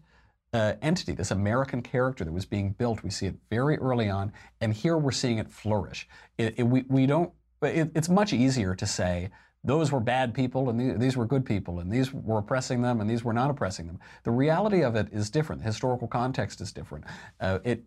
[0.52, 3.02] uh, entity, this American character that was being built.
[3.02, 6.06] We see it very early on, and here we're seeing it flourish.
[6.38, 7.32] It, it, we, we don't.
[7.62, 9.30] It, it's much easier to say
[9.64, 13.00] those were bad people and these, these, were good people and these were oppressing them
[13.00, 13.98] and these were not oppressing them.
[14.24, 15.62] The reality of it is different.
[15.62, 17.06] The historical context is different.
[17.40, 17.82] Uh, it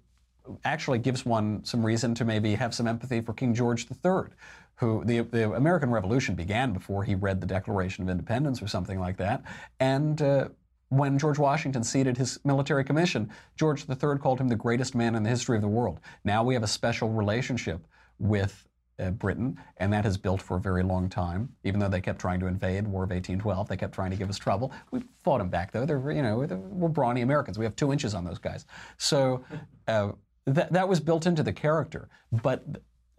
[0.64, 4.32] actually gives one some reason to maybe have some empathy for King George III,
[4.76, 9.00] who the, the American Revolution began before he read the Declaration of Independence or something
[9.00, 9.44] like that.
[9.80, 10.50] And uh,
[10.90, 15.24] when George Washington ceded his military commission, George III called him the greatest man in
[15.24, 16.00] the history of the world.
[16.24, 17.86] Now we have a special relationship
[18.20, 18.68] with
[19.00, 21.50] uh, Britain, and that has built for a very long time.
[21.64, 24.30] Even though they kept trying to invade, War of 1812, they kept trying to give
[24.30, 24.72] us trouble.
[24.92, 25.86] We fought them back, though.
[25.86, 27.60] They're you know we're brawny Americans.
[27.60, 28.66] We have two inches on those guys.
[28.98, 29.44] So
[29.88, 30.14] uh,
[30.48, 32.10] that that was built into the character.
[32.32, 32.64] But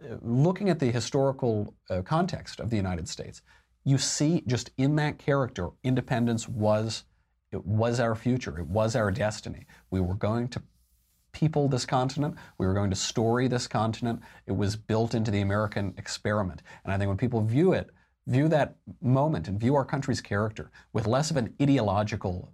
[0.03, 3.41] uh, looking at the historical uh, context of the United States,
[3.85, 7.05] you see just in that character, independence was
[7.51, 8.59] it was our future.
[8.59, 9.65] It was our destiny.
[9.89, 10.61] We were going to
[11.31, 12.35] people this continent.
[12.57, 14.21] We were going to story this continent.
[14.45, 16.61] It was built into the American experiment.
[16.83, 17.89] And I think when people view it,
[18.27, 22.51] view that moment and view our country's character with less of an ideological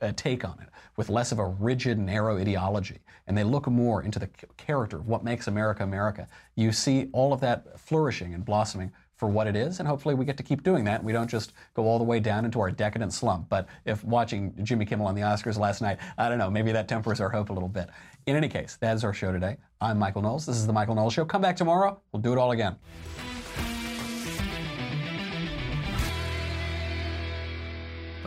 [0.00, 4.02] uh, take on it, with less of a rigid, narrow ideology, and they look more
[4.02, 8.44] into the character of what makes America America, you see all of that flourishing and
[8.44, 8.90] blossoming
[9.20, 11.04] for what it is, and hopefully we get to keep doing that.
[11.04, 13.50] We don't just go all the way down into our decadent slump.
[13.50, 16.88] But if watching Jimmy Kimmel on the Oscars last night, I don't know, maybe that
[16.88, 17.90] tempers our hope a little bit.
[18.24, 19.58] In any case, that is our show today.
[19.78, 20.46] I'm Michael Knowles.
[20.46, 21.26] This is the Michael Knowles Show.
[21.26, 22.00] Come back tomorrow.
[22.12, 22.76] We'll do it all again.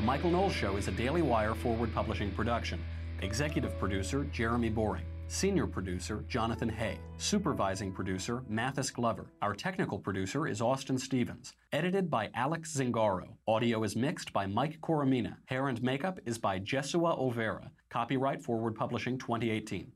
[0.03, 2.77] The Michael Knowles Show is a Daily Wire forward publishing production.
[3.21, 5.05] Executive producer Jeremy Boring.
[5.29, 6.97] Senior producer, Jonathan Hay.
[7.15, 9.27] Supervising producer, Mathis Glover.
[9.41, 11.53] Our technical producer is Austin Stevens.
[11.71, 13.29] Edited by Alex Zingaro.
[13.47, 15.37] Audio is mixed by Mike Coromina.
[15.45, 17.69] Hair and makeup is by Jesua Olvera.
[17.89, 19.89] Copyright Forward Publishing 2018.